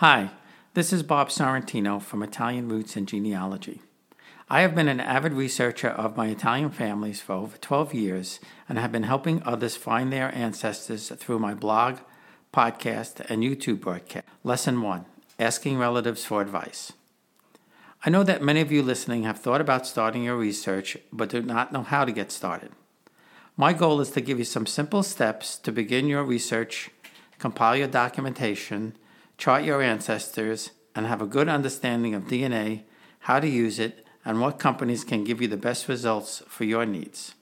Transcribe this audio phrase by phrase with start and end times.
[0.00, 0.30] Hi,
[0.74, 3.82] this is Bob Sorrentino from Italian Roots and Genealogy.
[4.48, 8.38] I have been an avid researcher of my Italian families for over 12 years
[8.68, 11.96] and have been helping others find their ancestors through my blog,
[12.54, 14.24] podcast, and YouTube broadcast.
[14.44, 15.04] Lesson 1
[15.40, 16.92] Asking Relatives for Advice.
[18.06, 21.42] I know that many of you listening have thought about starting your research but do
[21.42, 22.70] not know how to get started.
[23.56, 26.90] My goal is to give you some simple steps to begin your research,
[27.40, 28.94] compile your documentation,
[29.38, 32.82] chart your ancestors, and have a good understanding of DNA,
[33.20, 36.84] how to use it, and what companies can give you the best results for your
[36.84, 37.34] needs.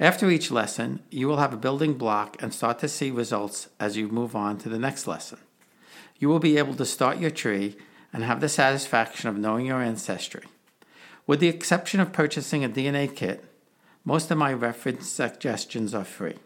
[0.00, 3.96] After each lesson, you will have a building block and start to see results as
[3.96, 5.38] you move on to the next lesson.
[6.18, 7.76] You will be able to start your tree
[8.12, 10.44] and have the satisfaction of knowing your ancestry.
[11.26, 13.44] With the exception of purchasing a DNA kit,
[14.04, 16.36] most of my reference suggestions are free.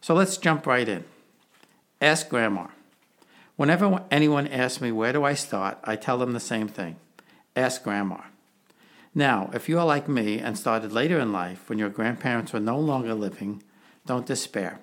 [0.00, 1.04] So let's jump right in.
[2.00, 2.66] Ask Grandma.
[3.56, 6.96] Whenever anyone asks me where do I start, I tell them the same thing
[7.56, 8.20] ask Grandma.
[9.14, 12.60] Now, if you are like me and started later in life when your grandparents were
[12.60, 13.62] no longer living,
[14.04, 14.80] don't despair.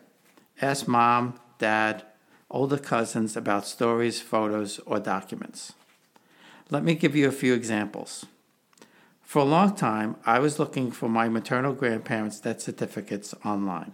[0.59, 2.03] Ask mom, dad,
[2.49, 5.73] older cousins about stories, photos, or documents.
[6.71, 8.25] Let me give you a few examples.
[9.21, 13.93] For a long time, I was looking for my maternal grandparents' death certificates online.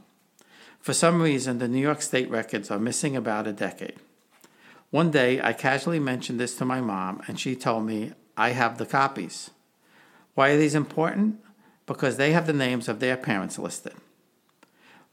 [0.80, 4.00] For some reason, the New York State records are missing about a decade.
[4.92, 8.78] One day, I casually mentioned this to my mom, and she told me, I have
[8.78, 9.52] the copies.
[10.34, 11.40] Why are these important?
[11.86, 13.94] Because they have the names of their parents listed.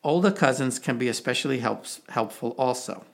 [0.03, 3.05] Older cousins can be especially helps, helpful also.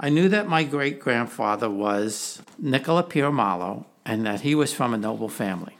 [0.00, 4.98] I knew that my great grandfather was Nicola Piromallo and that he was from a
[4.98, 5.78] noble family.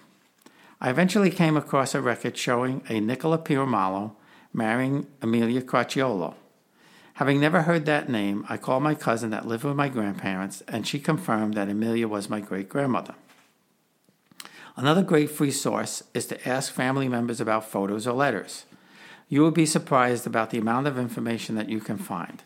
[0.80, 4.12] I eventually came across a record showing a Nicola Piromallo
[4.52, 6.34] marrying Amelia Cracchiolo.
[7.18, 10.86] Having never heard that name, I called my cousin that lived with my grandparents, and
[10.86, 13.16] she confirmed that Amelia was my great grandmother.
[14.76, 18.66] Another great free source is to ask family members about photos or letters.
[19.28, 22.44] You will be surprised about the amount of information that you can find.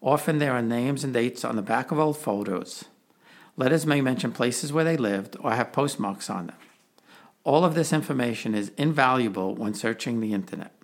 [0.00, 2.86] Often there are names and dates on the back of old photos.
[3.56, 6.56] Letters may mention places where they lived or have postmarks on them.
[7.44, 10.74] All of this information is invaluable when searching the internet.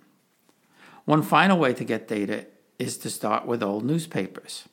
[1.03, 2.45] One final way to get data
[2.79, 4.63] is to start with old newspapers.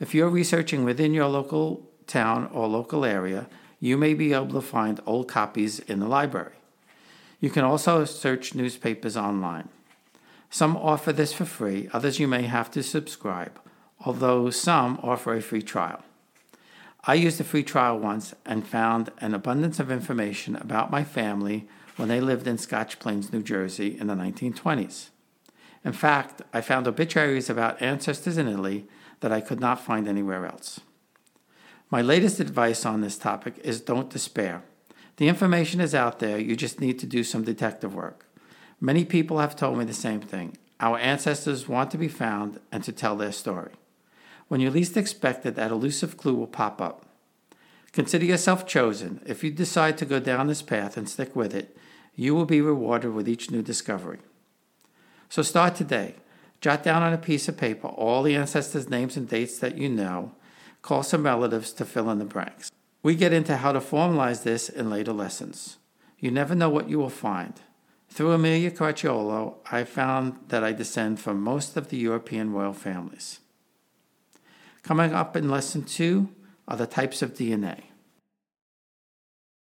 [0.00, 3.46] If you're researching within your local town or local area,
[3.78, 6.54] you may be able to find old copies in the library.
[7.40, 9.68] You can also search newspapers online.
[10.50, 13.58] Some offer this for free, others you may have to subscribe,
[14.04, 16.02] although some offer a free trial.
[17.04, 21.66] I used a free trial once and found an abundance of information about my family
[21.96, 25.08] when they lived in Scotch Plains, New Jersey in the 1920s.
[25.84, 28.86] In fact, I found obituaries about ancestors in Italy
[29.20, 30.80] that I could not find anywhere else.
[31.90, 34.62] My latest advice on this topic is don't despair.
[35.16, 38.26] The information is out there, you just need to do some detective work.
[38.80, 40.56] Many people have told me the same thing.
[40.80, 43.72] Our ancestors want to be found and to tell their story.
[44.48, 47.06] When you least expect it, that elusive clue will pop up.
[47.92, 49.20] Consider yourself chosen.
[49.26, 51.76] If you decide to go down this path and stick with it,
[52.14, 54.18] you will be rewarded with each new discovery.
[55.32, 56.16] So start today.
[56.60, 59.88] Jot down on a piece of paper all the ancestors' names and dates that you
[59.88, 60.32] know.
[60.82, 62.70] Call some relatives to fill in the blanks.
[63.02, 65.78] We get into how to formalize this in later lessons.
[66.18, 67.54] You never know what you will find.
[68.10, 73.40] Through Amelia Cracchiolo, I found that I descend from most of the European royal families.
[74.82, 76.28] Coming up in lesson two
[76.68, 77.84] are the types of DNA.